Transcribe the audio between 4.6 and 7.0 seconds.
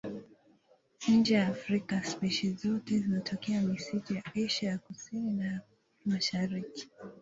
ya Kusini na ya Mashariki.